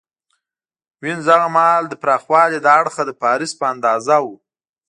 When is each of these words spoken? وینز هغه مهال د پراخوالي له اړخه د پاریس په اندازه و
وینز 1.03 1.25
هغه 1.33 1.47
مهال 1.55 1.83
د 1.89 1.93
پراخوالي 2.01 2.59
له 2.65 2.69
اړخه 2.79 3.01
د 3.05 3.11
پاریس 3.21 3.51
په 3.59 3.65
اندازه 3.73 4.15
و 4.21 4.25